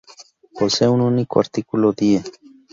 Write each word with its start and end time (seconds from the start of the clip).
Posee 0.59 0.87
un 0.87 1.01
único 1.01 1.39
artículo: 1.39 1.93
"die". 1.93 2.23